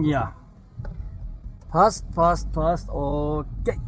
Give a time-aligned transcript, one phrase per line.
[0.00, 0.32] Ja.
[1.70, 2.88] Passt, passt, passt.
[2.88, 3.78] Okay.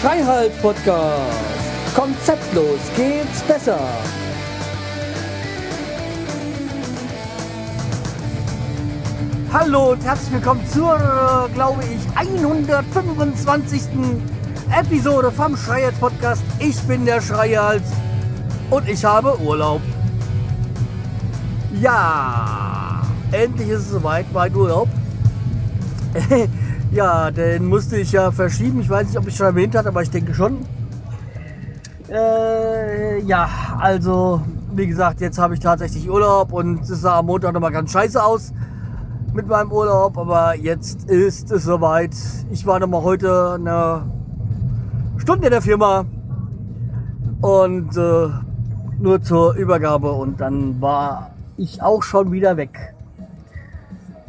[0.00, 1.94] Schreihals Podcast.
[1.94, 3.78] Konzeptlos geht's besser.
[9.52, 13.82] Hallo und herzlich willkommen zur, äh, glaube ich, 125.
[14.70, 16.42] Episode vom Schreihals Podcast.
[16.58, 17.84] Ich bin der Schreihals
[18.70, 19.80] und ich habe Urlaub.
[21.80, 24.88] Ja, endlich ist es soweit, mein Urlaub.
[26.90, 28.80] ja, den musste ich ja verschieben.
[28.80, 30.58] Ich weiß nicht, ob ich schon erwähnt hatte, aber ich denke schon.
[32.08, 33.48] Äh, ja,
[33.78, 37.92] also, wie gesagt, jetzt habe ich tatsächlich Urlaub und es sah am Montag nochmal ganz
[37.92, 38.52] scheiße aus
[39.32, 42.14] mit meinem Urlaub, aber jetzt ist es soweit.
[42.50, 44.15] Ich war nochmal heute eine
[45.26, 46.04] Stunde in der Firma
[47.40, 48.28] und äh,
[49.00, 52.94] nur zur Übergabe und dann war ich auch schon wieder weg.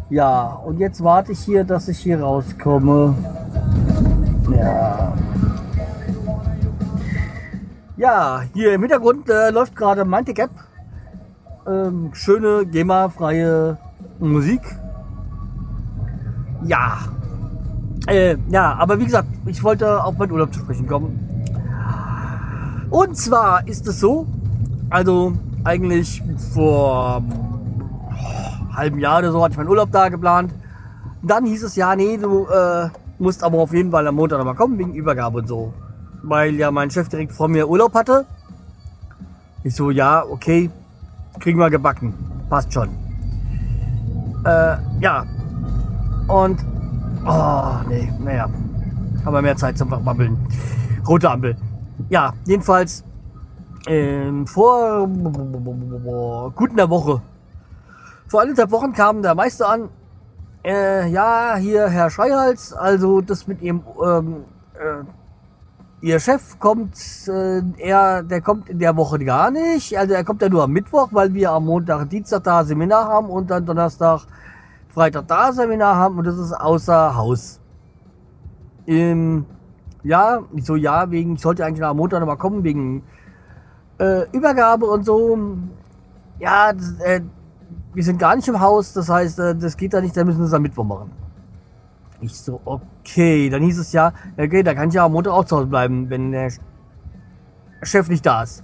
[0.10, 3.14] Ja, und jetzt warte ich hier, dass ich hier rauskomme.
[4.50, 5.14] Ja.
[7.96, 10.52] Ja, hier im Hintergrund äh, läuft gerade Mantic App.
[11.68, 13.78] Ähm, schöne GEMA-freie
[14.18, 14.62] Musik.
[16.64, 16.98] Ja.
[18.08, 21.20] Äh, ja, aber wie gesagt, ich wollte auf meinen Urlaub zu sprechen kommen.
[22.90, 24.26] Und zwar ist es so,
[24.90, 25.34] also
[25.66, 30.54] eigentlich vor oh, halben Jahr oder so hatte ich meinen Urlaub da geplant.
[31.22, 34.56] Dann hieß es ja, nee, du äh, musst aber auf jeden Fall am Montag nochmal
[34.56, 35.74] kommen wegen Übergabe und so.
[36.24, 38.26] Weil ja mein Chef direkt vor mir Urlaub hatte.
[39.64, 40.72] Ich so, ja, okay,
[41.40, 42.14] kriegen wir gebacken.
[42.50, 42.90] Passt schon.
[44.46, 45.26] Äh, ja.
[46.28, 46.64] Und,
[47.28, 48.50] oh, nee, naja.
[49.26, 50.38] Haben wir mehr Zeit zum Babbeln.
[51.08, 51.56] Rote Ampel.
[52.10, 53.04] Ja, jedenfalls
[53.88, 55.08] ähm, vor
[56.56, 57.22] gut einer Woche.
[58.28, 59.90] Vor anderthalb Wochen kam der Meister an.
[60.64, 66.98] Äh, ja, hier Herr Schreihals, also das mit ihrem, ähm, äh, ihr Chef kommt,
[67.28, 69.98] äh, er, der kommt in der Woche gar nicht.
[69.98, 73.30] Also er kommt ja nur am Mittwoch, weil wir am Montag, Dienstag da Seminar haben
[73.30, 74.28] und dann Donnerstag,
[74.98, 77.60] Freitag da Seminar haben und das ist außer Haus.
[78.88, 79.46] Ähm,
[80.02, 83.04] ja, ich so, ja, wegen, ich sollte eigentlich am Montag nochmal kommen, wegen
[84.00, 85.38] äh, Übergabe und so.
[86.40, 87.22] Ja, das, äh,
[87.94, 90.40] wir sind gar nicht im Haus, das heißt, äh, das geht da nicht, da müssen
[90.40, 91.12] wir es am Mittwoch machen.
[92.20, 95.46] Ich so, okay, dann hieß es ja, okay, da kann ich ja am Montag auch
[95.46, 96.52] zu Hause bleiben, wenn der
[97.84, 98.64] Chef nicht da ist.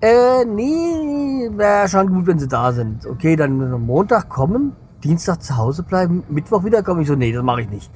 [0.00, 3.04] Äh, nee, wäre schon gut, wenn sie da sind.
[3.04, 7.00] Okay, dann am Montag kommen, Dienstag zu Hause bleiben, Mittwoch wiederkommen.
[7.02, 7.90] Ich so, nee, das mache ich nicht.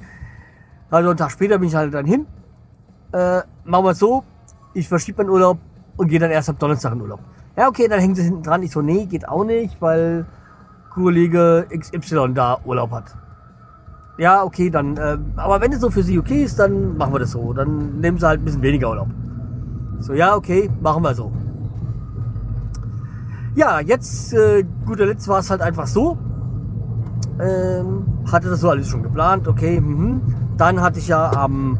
[0.89, 2.27] Also einen Tag später bin ich halt dann hin.
[3.11, 4.23] Äh, machen wir es so,
[4.73, 5.57] ich verschiebe meinen Urlaub
[5.97, 7.19] und gehe dann erst am Donnerstag in Urlaub.
[7.55, 8.63] Ja, okay, dann hängen sie hinten dran.
[8.63, 10.25] Ich so, nee, geht auch nicht, weil
[10.91, 13.15] Kollege XY da Urlaub hat.
[14.17, 17.19] Ja, okay, dann, äh, aber wenn es so für sie okay ist, dann machen wir
[17.19, 17.53] das so.
[17.53, 19.09] Dann nehmen sie halt ein bisschen weniger Urlaub.
[19.99, 21.31] So, ja, okay, machen wir so.
[23.55, 26.17] Ja, jetzt, äh, guter Letzt war es halt einfach so.
[27.39, 29.79] Ähm, hatte das so alles schon geplant, okay.
[29.79, 30.21] Mhm.
[30.57, 31.77] Dann hatte ich ja am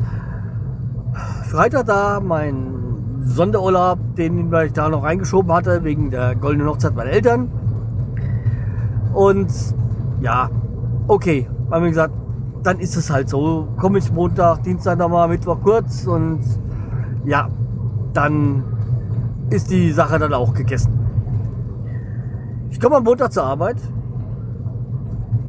[1.50, 7.12] Freitag da meinen Sonderurlaub, den ich da noch reingeschoben hatte, wegen der goldenen Hochzeit meiner
[7.12, 7.52] Eltern.
[9.14, 9.52] Und
[10.22, 10.50] ja,
[11.08, 12.14] okay, haben wir gesagt,
[12.64, 13.68] dann ist es halt so.
[13.78, 16.42] Komme ich Montag, Dienstag nochmal, Mittwoch kurz und
[17.26, 17.50] ja,
[18.14, 18.64] dann
[19.50, 21.00] ist die Sache dann auch gegessen.
[22.72, 23.78] Ich komme am Montag zur Arbeit.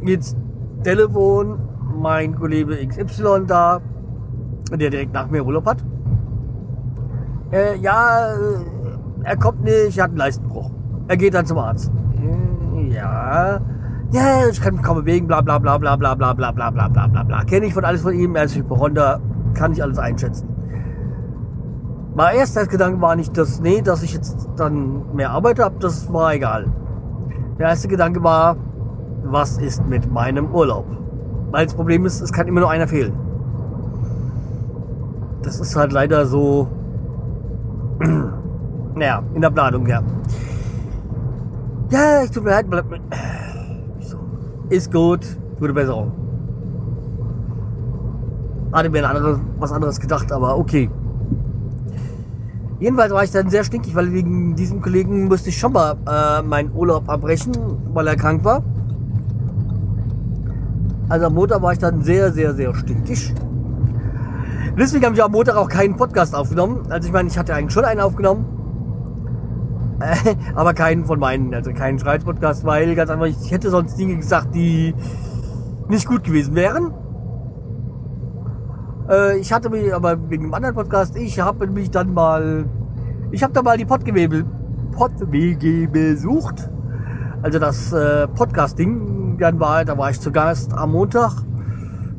[0.04, 0.36] Jetzt
[0.82, 1.58] Telefon,
[1.98, 3.80] mein Kollege XY da,
[4.70, 5.78] der direkt nach mir Urlaub hat.
[7.50, 10.70] Äh, ja, äh, er kommt nicht, er hat einen Leistenbruch.
[11.08, 11.90] Er geht dann zum Arzt.
[12.90, 13.60] Ja,
[14.12, 16.88] ja, ich kann mich kaum bewegen, bla bla bla bla bla bla bla bla bla
[16.88, 17.44] bla bla bla.
[17.44, 19.20] Kenne ich von alles von ihm, er ist Hypochonder,
[19.54, 20.48] kann ich alles einschätzen.
[22.14, 26.12] Mein erster Gedanke war nicht, dass, nee, dass ich jetzt dann mehr Arbeit habe, das
[26.12, 26.66] war egal.
[27.58, 28.56] Der erste Gedanke war,
[29.24, 30.86] was ist mit meinem Urlaub?
[31.50, 33.12] Weil das Problem ist, es kann immer nur einer fehlen.
[35.42, 36.68] Das ist halt leider so,
[38.94, 40.02] naja, in der Planung, ja.
[41.90, 43.02] Ja, ich tut mir leid, bleib mit.
[44.00, 44.18] So.
[44.68, 45.20] Ist gut,
[45.58, 46.12] gute Besserung.
[48.72, 50.90] Hatte mir ein anderes, was anderes gedacht, aber okay.
[52.80, 56.42] Jedenfalls war ich dann sehr stinkig, weil wegen diesem Kollegen musste ich schon mal äh,
[56.42, 57.52] meinen Urlaub abbrechen,
[57.94, 58.62] weil er krank war.
[61.08, 63.34] Also am Montag war ich dann sehr, sehr, sehr stinkig.
[64.78, 66.86] Deswegen habe ich am Montag auch keinen Podcast aufgenommen.
[66.90, 68.46] Also ich meine, ich hatte eigentlich schon einen aufgenommen.
[70.00, 74.16] Äh, aber keinen von meinen, also keinen Schreiz-Podcast, weil ganz einfach, ich hätte sonst Dinge
[74.16, 74.94] gesagt, die
[75.88, 76.92] nicht gut gewesen wären.
[79.08, 82.64] Äh, ich hatte mich aber wegen dem anderen Podcast, ich habe mich dann mal,
[83.30, 84.44] ich habe da mal die Pottgewebe,
[84.92, 86.70] Pottwege besucht.
[87.44, 91.42] Also das äh, Podcasting, dann war, da war ich zu Gast am Montag.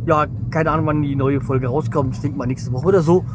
[0.06, 2.14] Ja, keine Ahnung, wann die neue Folge rauskommt.
[2.14, 3.26] Ich denke mal nächste Woche oder so.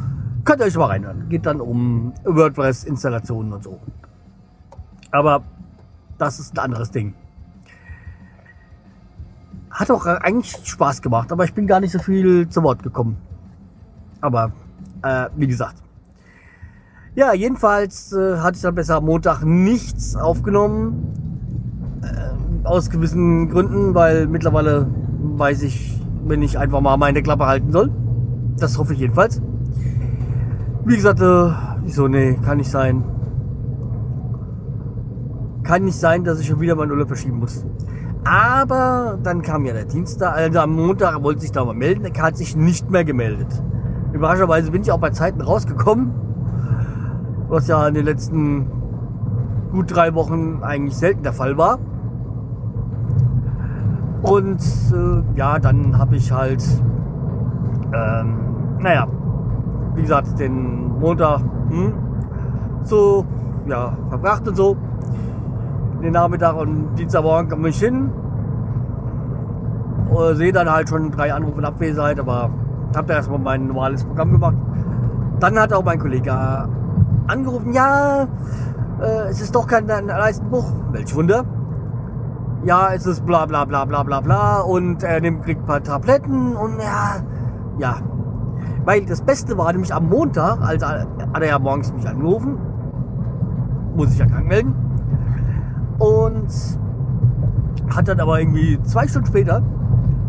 [0.45, 1.27] Könnt ihr euch mal reinhören.
[1.27, 3.77] Geht dann um WordPress-Installationen und so.
[5.11, 5.43] Aber
[6.17, 7.13] das ist ein anderes Ding.
[9.69, 13.17] Hat auch eigentlich Spaß gemacht, aber ich bin gar nicht so viel zu Wort gekommen.
[14.21, 14.53] Aber
[15.03, 15.75] äh, wie gesagt.
[17.15, 21.20] Ja, jedenfalls äh, hatte ich dann besser am Montag nichts aufgenommen.
[22.01, 24.87] Äh, aus gewissen Gründen, weil mittlerweile
[25.37, 27.91] weiß ich, wenn ich einfach mal meine Klappe halten soll.
[28.57, 29.41] Das hoffe ich jedenfalls.
[30.85, 31.51] Wie gesagt, äh,
[31.85, 33.03] ich so, nee, kann nicht sein.
[35.63, 37.65] Kann nicht sein, dass ich schon wieder meinen Urlaub verschieben muss.
[38.23, 42.21] Aber dann kam ja der Dienstag, also am Montag wollte sich da mal melden, er
[42.21, 43.47] hat sich nicht mehr gemeldet.
[44.13, 46.11] Überraschenderweise bin ich auch bei Zeiten rausgekommen,
[47.47, 48.67] was ja in den letzten
[49.71, 51.79] gut drei Wochen eigentlich selten der Fall war.
[54.21, 54.61] Und
[54.93, 56.63] äh, ja, dann habe ich halt,
[57.93, 58.37] ähm,
[58.79, 59.07] naja,
[59.95, 61.93] wie gesagt, den Montag hm,
[62.83, 63.25] so
[63.67, 64.77] ja, verbracht und so.
[66.01, 68.11] Den Nachmittag und Dienstagmorgen komme ich hin.
[70.11, 72.49] Äh, sehe dann halt schon drei Anrufe in Abwesenheit, aber
[72.95, 74.55] habe da erstmal mein normales Programm gemacht.
[75.39, 76.33] Dann hat auch mein Kollege
[77.27, 78.27] angerufen, ja,
[79.01, 80.65] äh, es ist doch kein Leistenbuch.
[80.91, 81.45] Welch Wunder.
[82.63, 85.81] Ja, es ist bla bla bla bla bla bla und er nimmt, kriegt ein paar
[85.81, 87.15] Tabletten und ja,
[87.79, 87.95] ja.
[88.85, 92.57] Weil das Beste war nämlich am Montag, also hat er ja morgens mich angerufen,
[93.95, 94.75] muss ich ja krank melden.
[95.97, 96.49] Und
[97.95, 99.63] hat dann aber irgendwie zwei Stunden später,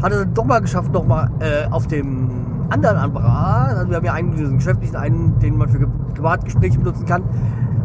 [0.02, 2.31] hat er dann doch mal geschafft, noch mal äh, auf dem
[2.70, 7.05] anderen Apparat, also wir haben ja einen diesen geschäftlichen, einen, den man für Privatgespräche benutzen
[7.05, 7.25] kann,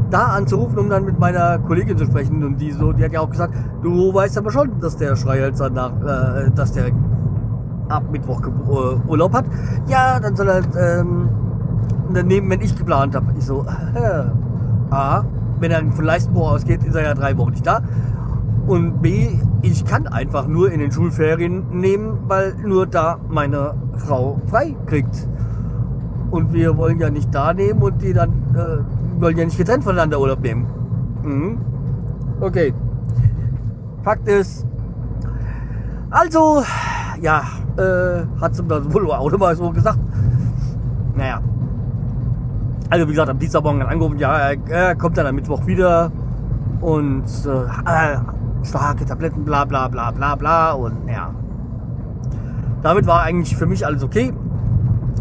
[0.10, 2.44] da anzurufen, um dann mit meiner Kollegin zu sprechen.
[2.44, 5.70] Und die so, die hat ja auch gesagt, du weißt aber schon, dass der Schreihälzer
[5.70, 6.92] nach, äh, dass der
[7.90, 9.46] ab Mittwoch äh, Urlaub hat.
[9.88, 11.30] Ja, dann soll er ähm,
[12.14, 13.28] daneben, wenn ich geplant habe.
[13.38, 13.66] Ich so,
[13.96, 15.24] äh, A,
[15.60, 17.82] wenn er von Leistenbuch ausgeht, ist er ja drei Wochen nicht da.
[18.68, 19.30] Und B,
[19.62, 25.28] ich kann einfach nur in den Schulferien nehmen, weil nur da meine Frau frei kriegt.
[26.32, 29.84] Und wir wollen ja nicht da nehmen und die dann äh, wollen ja nicht getrennt
[29.84, 30.68] voneinander Urlaub nehmen.
[31.24, 31.58] Mhm.
[32.40, 32.74] Okay.
[34.04, 34.66] Fakt ist,
[36.10, 36.64] also,
[37.22, 37.42] ja,
[37.78, 40.00] äh, hat sie wohl auch mal so gesagt.
[41.16, 41.42] Naja.
[42.90, 46.12] Also wie gesagt, am Dienstagmorgen angerufen, ja, er, er kommt dann am Mittwoch wieder
[46.80, 51.34] und äh, starke Tabletten, bla bla bla bla bla und ja.
[52.84, 54.32] Damit war eigentlich für mich alles okay.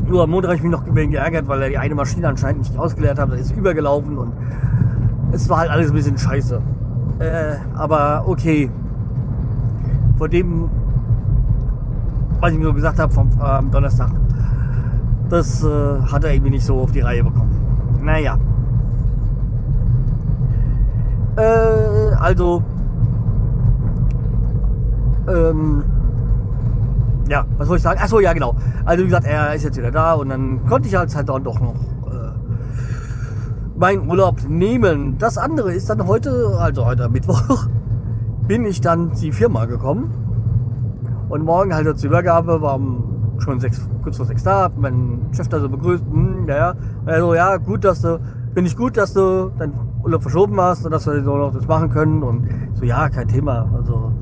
[0.06, 2.78] Nur am Montag habe ich mich noch geärgert, weil er die eine Maschine anscheinend nicht
[2.78, 4.32] ausgeleert hat, da ist übergelaufen und
[5.32, 6.60] es war halt alles ein bisschen scheiße.
[7.18, 8.70] Äh, aber okay.
[10.16, 10.70] Vor dem,
[12.40, 14.10] was ich mir so gesagt habe vom äh, Donnerstag,
[15.28, 17.50] das äh, hat er irgendwie nicht so auf die Reihe bekommen.
[18.02, 18.38] Naja.
[21.36, 22.62] Äh, also
[25.28, 25.84] ähm,
[27.28, 28.00] ja, was soll ich sagen?
[28.00, 28.54] Achso, ja, genau.
[28.84, 31.44] Also wie gesagt, er ist jetzt wieder da und dann konnte ich halt, halt dann
[31.44, 32.32] doch noch äh,
[33.76, 35.18] meinen Urlaub nehmen.
[35.18, 37.66] Das andere ist dann heute, also heute Mittwoch,
[38.46, 40.12] bin ich dann zur Firma gekommen.
[41.28, 42.78] Und morgen halt zur Übergabe, war
[43.38, 46.74] schon sechs, kurz vor sechs da, meinen Chef da so begrüßt, hm, ja, ja.
[47.04, 48.20] Also ja, gut, dass du,
[48.54, 51.66] finde ich gut, dass du deinen Urlaub verschoben hast und dass wir so noch das
[51.66, 52.22] machen können.
[52.22, 53.68] Und so, ja, kein Thema.
[53.76, 54.12] Also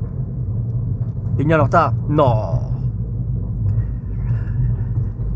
[1.37, 1.93] bin ja noch da.
[2.07, 2.74] No.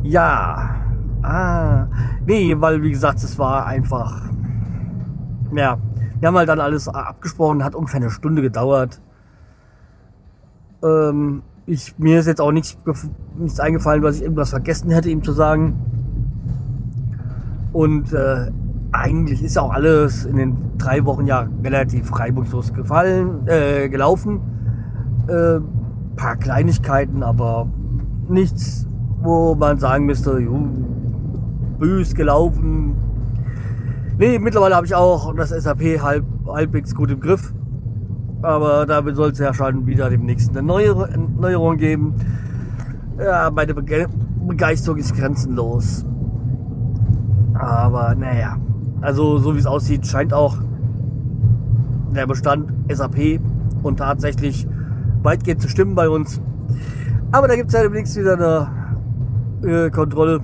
[0.04, 0.76] Ja.
[1.22, 1.88] Ah.
[2.26, 4.22] Nee, weil wie gesagt, es war einfach.
[5.54, 5.78] Ja.
[6.20, 9.02] Wir haben halt dann alles abgesprochen, hat ungefähr eine Stunde gedauert.
[10.84, 12.78] Ähm, ich, mir ist jetzt auch nichts,
[13.38, 15.76] nichts eingefallen, was ich irgendwas vergessen hätte, ihm zu sagen.
[17.72, 18.52] Und äh,
[18.92, 24.42] eigentlich ist auch alles in den drei Wochen ja relativ reibungslos gefallen, äh, gelaufen.
[25.28, 25.60] Äh,
[26.16, 27.70] paar Kleinigkeiten, aber
[28.28, 28.88] nichts,
[29.22, 30.42] wo man sagen müsste,
[31.78, 32.96] bös gelaufen.
[34.18, 37.54] Nee, mittlerweile habe ich auch das SAP halb, halbwegs gut im Griff.
[38.42, 42.16] Aber damit soll es ja schon wieder demnächst eine Neuerung geben.
[43.18, 44.08] Ja, meine Bege
[44.48, 46.06] Begeisterung ist grenzenlos.
[47.54, 48.58] Aber naja,
[49.02, 50.58] also so wie es aussieht, scheint auch
[52.16, 53.40] der Bestand SAP
[53.84, 54.68] und tatsächlich
[55.22, 56.42] weitgehend zu stimmen bei uns.
[57.32, 58.79] Aber da gibt es ja demnächst wieder eine
[59.64, 60.42] äh, Kontrolle.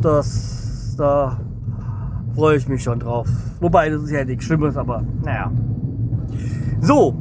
[0.00, 1.38] Das, da
[2.34, 3.28] freue ich mich schon drauf.
[3.60, 5.50] Wobei, das ist ja nichts Schlimmes, aber naja.
[6.80, 7.14] So,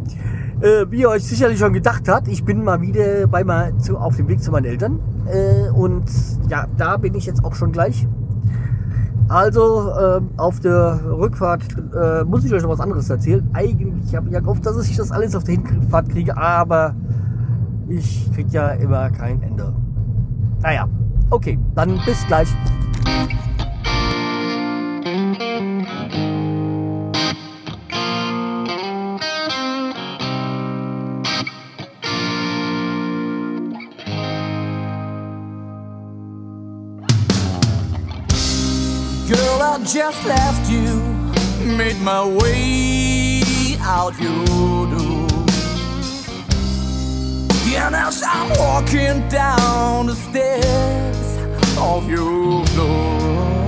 [0.61, 3.97] äh, wie ihr euch sicherlich schon gedacht habt, ich bin mal wieder bei mal zu,
[3.97, 4.99] auf dem Weg zu meinen Eltern.
[5.25, 6.05] Äh, und
[6.49, 8.07] ja, da bin ich jetzt auch schon gleich.
[9.27, 11.61] Also äh, auf der Rückfahrt
[11.93, 13.47] äh, muss ich euch noch was anderes erzählen.
[13.53, 16.95] Eigentlich habe ich ja gehofft, dass ich das alles auf der Hinfahrt kriege, aber
[17.87, 19.73] ich kriege ja immer kein Ende.
[20.61, 20.87] Naja,
[21.31, 22.49] okay, dann bis gleich.
[39.27, 41.01] Girl, I just left you,
[41.77, 45.29] made my way out your door.
[47.81, 51.08] And as I'm walking down the stairs
[51.79, 53.67] of your floor,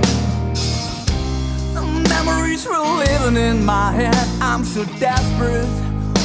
[1.74, 4.28] the memories were living in my head.
[4.40, 5.66] I'm so desperate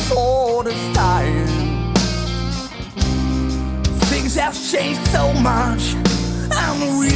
[0.09, 1.93] for this time.
[4.09, 5.95] Things have changed so much,
[6.51, 7.09] and we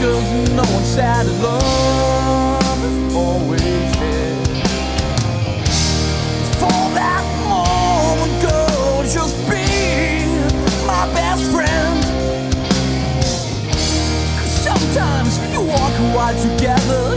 [0.00, 3.60] cause no one said love is always
[3.98, 4.44] there.
[6.60, 9.66] For that moment, girl, just be
[10.86, 11.98] my best friend.
[14.38, 16.06] Cause sometimes you walk a
[16.46, 17.07] together,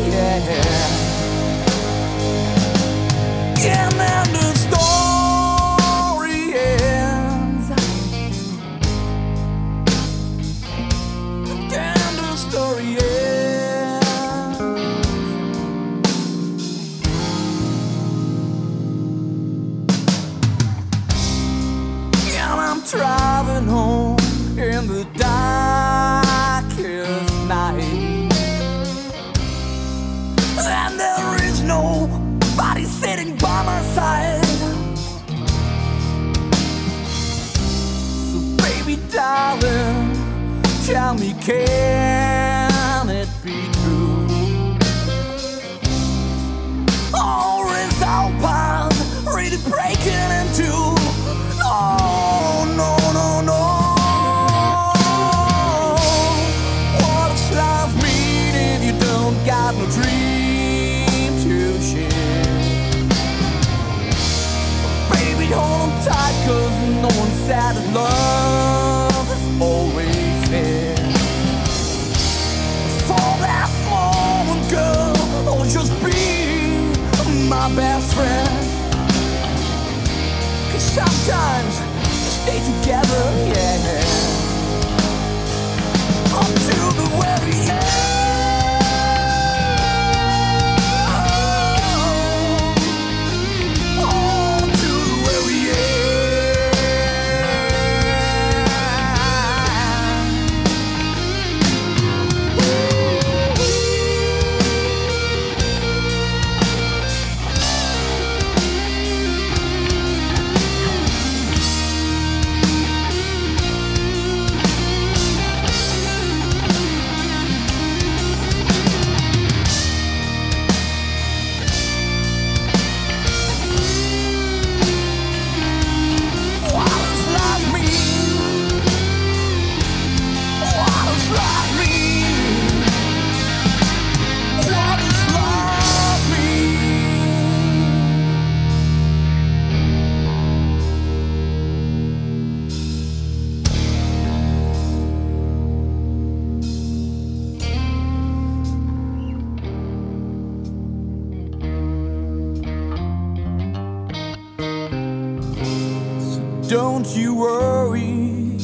[156.72, 158.56] Don't you worry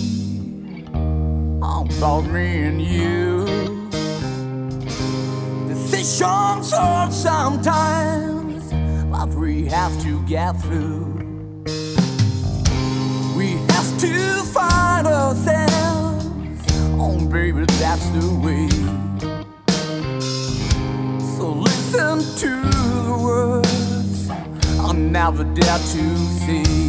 [0.94, 3.46] about me and you.
[5.68, 8.72] Decisions hurt sometimes,
[9.12, 11.04] but we have to get through.
[13.36, 16.64] We have to find ourselves.
[16.98, 18.70] Oh, baby, that's the way.
[21.36, 22.52] So listen to
[23.04, 24.30] the words
[24.80, 26.87] I'll never dare to see.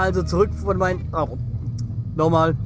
[0.00, 1.08] Also zurück von meinen.
[1.12, 1.36] Oh,
[2.16, 2.56] nochmal.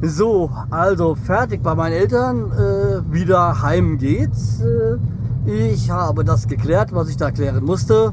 [0.00, 2.52] So, also fertig bei meinen Eltern.
[2.52, 4.60] Äh, wieder heim geht's.
[4.60, 4.98] Äh,
[5.46, 8.12] ich habe das geklärt, was ich da klären musste.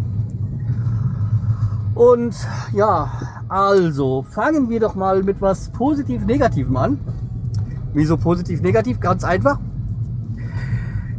[1.95, 2.35] Und
[2.73, 3.09] ja,
[3.47, 6.99] also fangen wir doch mal mit was positiv-negativem an.
[7.93, 8.99] Wieso positiv-negativ?
[8.99, 9.59] Ganz einfach.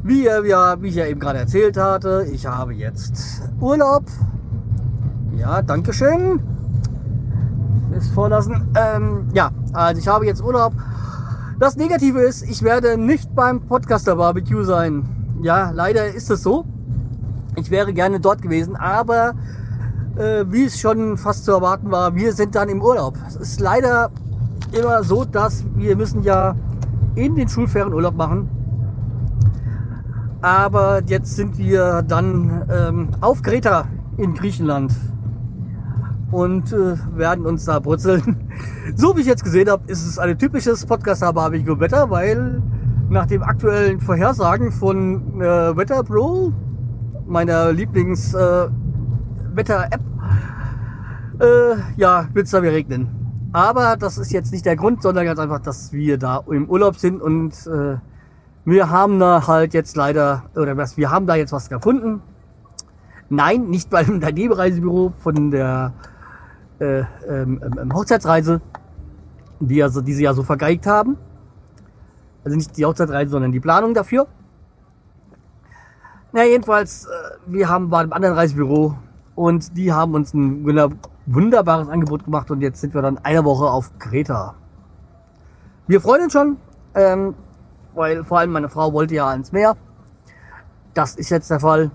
[0.02, 4.04] Wie, äh, ja, wie ich ja eben gerade erzählt hatte, ich habe jetzt Urlaub.
[5.36, 6.40] Ja, Dankeschön
[7.92, 8.68] ist vorlassen.
[8.74, 10.72] Ähm, ja, also ich habe jetzt Urlaub.
[11.58, 15.04] Das Negative ist, ich werde nicht beim Podcaster Barbecue sein.
[15.42, 16.64] Ja, leider ist es so.
[17.56, 19.34] Ich wäre gerne dort gewesen, aber
[20.16, 23.16] äh, wie es schon fast zu erwarten war, wir sind dann im Urlaub.
[23.28, 24.10] Es ist leider
[24.72, 26.54] immer so, dass wir müssen ja
[27.14, 28.48] in den Schulferien Urlaub machen.
[30.40, 34.92] Aber jetzt sind wir dann ähm, auf Kreta in Griechenland
[36.32, 38.50] und äh, werden uns da brutzeln.
[38.96, 42.60] So wie ich jetzt gesehen habe, ist es ein typisches Podcaster-Barbecue-Wetter, weil
[43.08, 46.52] nach dem aktuellen Vorhersagen von äh, Wetter Pro,
[47.26, 50.00] meiner Lieblings-Wetter-App,
[51.40, 53.08] äh, ja, wird es da wieder regnen.
[53.52, 56.96] Aber das ist jetzt nicht der Grund, sondern ganz einfach, dass wir da im Urlaub
[56.96, 57.96] sind und äh,
[58.64, 62.22] wir haben da halt jetzt leider, oder was, wir haben da jetzt was gefunden.
[63.28, 65.92] Nein, nicht beim Daneben-Reisebüro von der
[66.82, 68.60] äh, ähm, ähm, Hochzeitsreise,
[69.60, 71.16] die, also, die sie ja so vergeigt haben.
[72.44, 74.26] Also nicht die Hochzeitsreise, sondern die Planung dafür.
[76.32, 77.08] Na, jedenfalls, äh,
[77.46, 78.96] wir haben bei einem anderen Reisebüro
[79.34, 80.90] und die haben uns ein wunder-
[81.26, 84.54] wunderbares Angebot gemacht und jetzt sind wir dann eine Woche auf Kreta.
[85.86, 86.56] Wir freuen uns schon,
[86.94, 87.34] ähm,
[87.94, 89.76] weil vor allem meine Frau wollte ja ans Meer.
[90.94, 91.90] Das ist jetzt der Fall.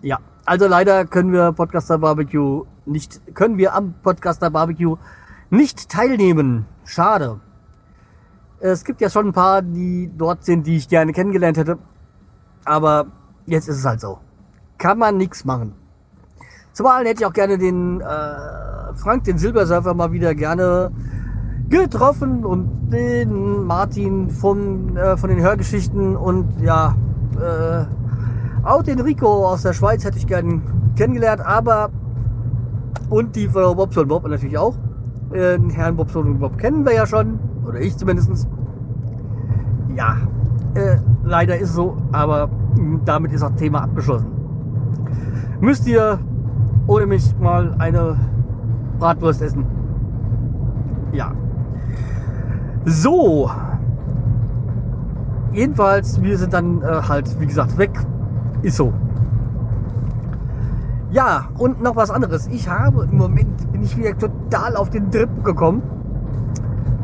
[0.00, 4.96] Ja, also leider können wir Podcaster Barbecue nicht, können wir am Podcaster Barbecue
[5.50, 6.66] nicht teilnehmen.
[6.84, 7.40] Schade.
[8.58, 11.78] Es gibt ja schon ein paar, die dort sind, die ich gerne kennengelernt hätte.
[12.64, 13.06] Aber
[13.46, 14.18] jetzt ist es halt so.
[14.78, 15.74] Kann man nichts machen.
[16.72, 20.90] Zumal hätte ich auch gerne den äh, Frank, den Silbersurfer, mal wieder gerne
[21.68, 26.96] getroffen und den Martin von, äh, von den Hörgeschichten und ja,
[27.36, 27.84] äh,
[28.62, 30.60] auch den Rico aus der Schweiz hätte ich gerne
[30.96, 31.90] kennengelernt, aber
[33.10, 34.74] und die Frau Bobson Bob natürlich auch.
[35.32, 38.48] Den Herrn Bobson Bob kennen wir ja schon, oder ich zumindest.
[39.94, 40.16] Ja,
[40.74, 44.26] äh, leider ist so, aber mh, damit ist das Thema abgeschlossen.
[45.60, 46.18] Müsst ihr
[46.86, 48.16] ohne mich mal eine
[48.98, 49.64] Bratwurst essen.
[51.12, 51.32] Ja.
[52.84, 53.50] So.
[55.52, 57.90] Jedenfalls, wir sind dann äh, halt, wie gesagt, weg.
[58.62, 58.92] Ist so.
[61.10, 62.46] Ja, und noch was anderes.
[62.46, 65.82] Ich habe im Moment, bin ich wieder total auf den Trip gekommen,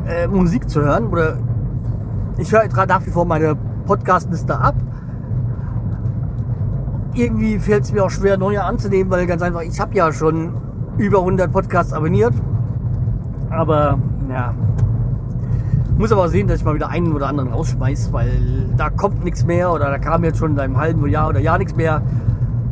[0.06, 1.08] äh, Musik zu hören.
[1.08, 1.36] Oder
[2.38, 4.76] ich höre gerade nach wie vor meine Podcast-Liste ab.
[7.12, 10.54] Irgendwie fällt es mir auch schwer, neue anzunehmen, weil ganz einfach, ich habe ja schon
[10.96, 12.32] über 100 Podcasts abonniert.
[13.50, 13.98] Aber,
[14.30, 14.54] ja,
[15.98, 19.44] muss aber sehen, dass ich mal wieder einen oder anderen rausschmeiß, weil da kommt nichts
[19.44, 22.02] mehr oder da kam jetzt schon in einem halben Jahr oder Jahr nichts mehr.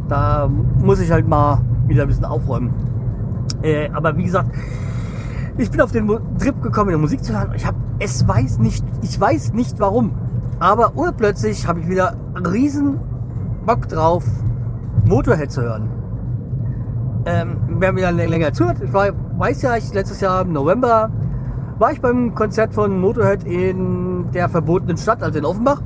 [0.08, 2.72] Da muss ich halt mal wieder ein bisschen aufräumen.
[3.62, 4.50] Äh, aber wie gesagt,
[5.58, 6.06] ich bin auf den
[6.38, 7.52] Trip gekommen, in Musik zu hören.
[7.56, 10.12] Ich habe, es weiß nicht, ich weiß nicht warum,
[10.60, 13.00] aber urplötzlich habe ich wieder einen riesen
[13.66, 14.24] Bock drauf,
[15.04, 15.88] Motorhead zu hören.
[17.24, 21.10] Ähm, wer mir dann länger zuhört, ich war, weiß ja, ich letztes Jahr im November
[21.78, 25.82] war ich beim Konzert von Motorhead in der verbotenen Stadt, also in Offenbach.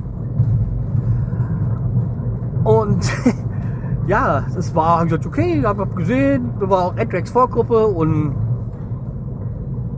[2.63, 3.11] Und
[4.07, 7.87] ja, das war, hab ich gesagt, okay, hab, hab gesehen, da war auch Anthrax Vorgruppe
[7.87, 8.35] und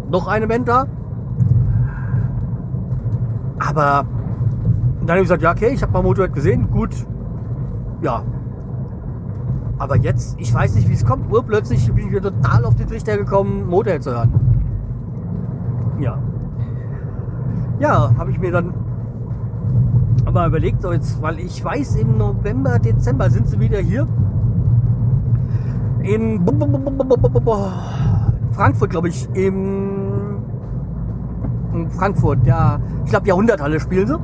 [0.09, 0.85] noch eine Band da.
[3.59, 4.05] Aber
[5.01, 7.05] dann habe ich gesagt, ja, okay, ich habe mal Motorhead gesehen, gut,
[8.01, 8.23] ja.
[9.77, 12.87] Aber jetzt, ich weiß nicht, wie es kommt, urplötzlich bin ich wieder total auf den
[12.87, 14.53] Trichter gekommen, Motorhead zu hören.
[15.99, 16.17] Ja.
[17.83, 18.73] Ja, habe ich mir dann
[20.23, 24.07] aber überlegt, so jetzt, weil ich weiß, im November, Dezember sind sie wieder hier.
[26.01, 26.45] In
[28.53, 30.37] Frankfurt, glaube ich, im
[31.73, 34.17] in Frankfurt, ja, ich glaube Jahrhunderthalle spielen sie.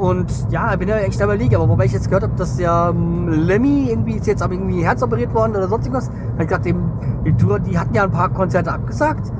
[0.00, 2.92] Und ja, ich bin ja echt überlegen, aber wobei ich jetzt gehört habe, dass der
[2.92, 6.10] ähm, Lemmy irgendwie ist jetzt irgendwie herzoperiert worden oder sonst irgendwas.
[6.32, 6.82] Ich gedacht, dem,
[7.24, 9.30] die Tour, die hatten ja ein paar Konzerte abgesagt.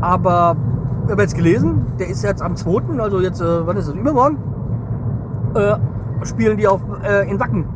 [0.00, 0.56] Aber
[1.04, 3.94] ich habe jetzt gelesen, der ist jetzt am 2., also jetzt, äh, wann ist das,
[3.94, 4.38] übermorgen,
[5.54, 5.74] äh,
[6.24, 7.66] spielen die auf, äh, in Wacken.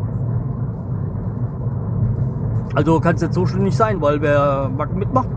[2.74, 5.28] Also kann es jetzt so schlimm nicht sein, weil wer Wacken mitmacht.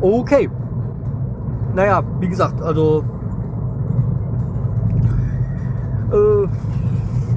[0.00, 0.48] Okay.
[1.74, 3.04] Naja, wie gesagt, also
[6.12, 6.48] äh,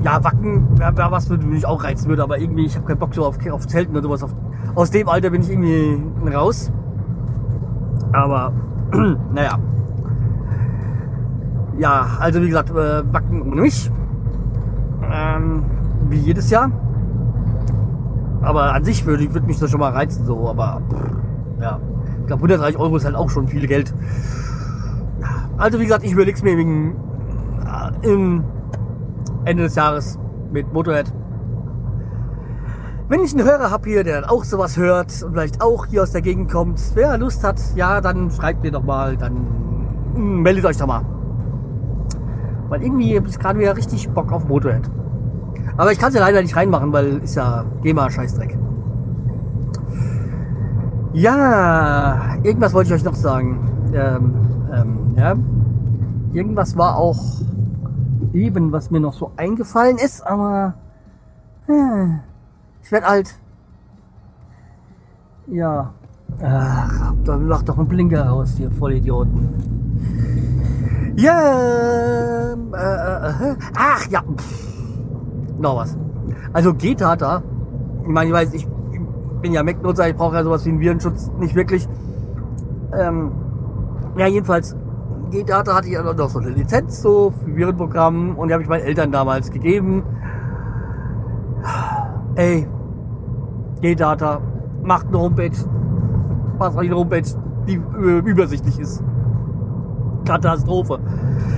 [0.04, 3.00] ja, Wacken wäre wär was, würde mich auch reizen würde, aber irgendwie, ich habe keinen
[3.00, 4.24] Bock so auf, auf Zelten oder sowas.
[4.24, 4.36] Auf,
[4.76, 6.02] aus dem Alter bin ich irgendwie
[6.34, 6.72] raus.
[8.14, 8.54] Aber,
[9.34, 9.58] naja.
[11.78, 13.92] Ja, also wie gesagt, äh, Wacken ohne mich.
[15.12, 15.64] Ähm,
[16.10, 16.72] wie jedes Jahr.
[18.42, 20.82] Aber an sich würde, würde mich das schon mal reizen, so, aber
[21.60, 21.80] ja.
[22.22, 23.94] Ich glaube, 130 Euro ist halt auch schon viel Geld.
[25.58, 26.96] Also wie gesagt, ich überlege es mir wegen
[27.66, 28.44] äh, im
[29.46, 30.20] Ende des Jahres
[30.52, 31.12] mit Motorhead.
[33.10, 36.04] Wenn ich einen Hörer habe hier, der dann auch sowas hört und vielleicht auch hier
[36.04, 39.36] aus der Gegend kommt, wer Lust hat, ja, dann schreibt mir doch mal, dann
[40.14, 41.04] hm, meldet euch doch mal.
[42.70, 44.90] Weil irgendwie habe ich gerade wieder richtig Bock auf Motorhead.
[45.76, 48.58] Aber ich kann es ja leider nicht reinmachen, weil ist ja GEMA-Scheißdreck.
[51.14, 53.92] Ja, irgendwas wollte ich euch noch sagen.
[53.94, 54.34] Ähm,
[54.74, 55.36] ähm, ja.
[56.32, 57.20] Irgendwas war auch
[58.34, 60.76] eben, was mir noch so eingefallen ist, aber
[61.68, 62.08] äh,
[62.84, 63.40] ich werde alt.
[65.48, 65.94] Ja.
[66.42, 69.50] Ach, da macht doch ein Blinker raus, ihr Vollidioten.
[71.18, 72.54] Ja.
[72.54, 74.22] Äh, äh, äh, ach ja.
[75.60, 75.98] Noch was.
[76.54, 77.44] Also G-Data.
[78.02, 78.68] Ich meine, ich weiß, ich
[79.42, 81.88] bin ja Mac-Nutzer, ich brauche ja sowas wie einen Virenschutz nicht wirklich.
[82.98, 83.32] Ähm,
[84.18, 84.76] ja, jedenfalls
[85.32, 88.70] G-Data hatte ich ja noch so eine Lizenz so für Virenprogramm und die habe ich
[88.70, 90.04] meinen Eltern damals gegeben.
[92.36, 92.68] Ey,
[93.84, 94.40] G-Data
[94.82, 95.52] macht eine Homepage,
[96.58, 97.28] macht eine Homepage,
[97.68, 99.04] die übersichtlich ist.
[100.26, 101.00] Katastrophe.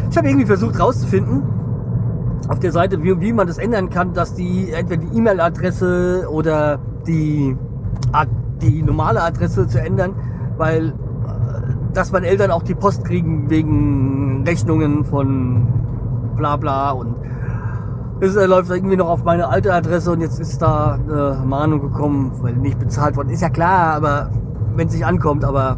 [0.10, 1.44] Ich habe irgendwie versucht rauszufinden
[2.48, 6.80] auf der Seite, wie, wie man das ändern kann, dass die entweder die E-Mail-Adresse oder
[7.08, 7.56] die,
[8.62, 10.16] die normale Adresse zu ändern,
[10.58, 10.94] weil
[11.94, 15.68] dass meine Eltern auch die Post kriegen wegen Rechnungen von
[16.36, 17.16] bla bla und
[18.20, 22.32] es läuft irgendwie noch auf meine alte Adresse und jetzt ist da eine Mahnung gekommen,
[22.42, 23.42] weil nicht bezahlt worden ist.
[23.42, 24.30] Ja klar, aber
[24.76, 25.78] wenn es nicht ankommt, aber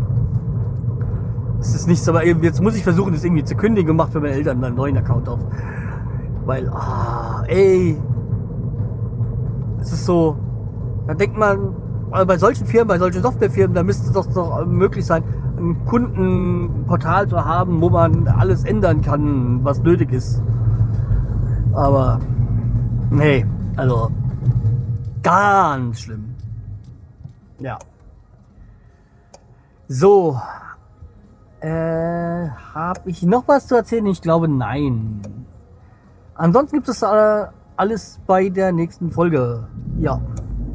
[1.59, 4.19] es ist nichts, aber jetzt muss ich versuchen, das irgendwie zu kündigen und macht für
[4.19, 5.39] meine Eltern einen neuen Account auf.
[6.45, 7.97] Weil, ah, ey,
[9.81, 10.37] es ist so,
[11.07, 11.75] da denkt man,
[12.11, 15.23] also bei solchen Firmen, bei solchen Softwarefirmen, da müsste es doch, doch möglich sein,
[15.57, 20.43] ein Kundenportal zu haben, wo man alles ändern kann, was nötig ist.
[21.77, 22.19] Aber
[23.11, 24.09] nee, also
[25.21, 26.33] ganz schlimm.
[27.59, 27.77] Ja.
[29.87, 30.41] So.
[31.59, 34.07] Äh, habe ich noch was zu erzählen?
[34.07, 35.21] Ich glaube nein.
[36.33, 39.67] Ansonsten gibt es alles bei der nächsten Folge.
[39.99, 40.19] Ja.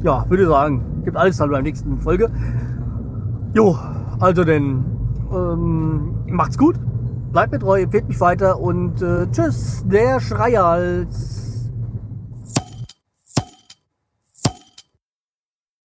[0.03, 2.29] Ja, würde sagen, gibt alles dann bei der nächsten Folge.
[3.53, 3.77] Jo,
[4.19, 4.85] also denn,
[5.33, 6.77] ähm, macht's gut,
[7.33, 11.42] bleibt mir treu, empfehlt mich weiter und äh, tschüss, der Schreihals.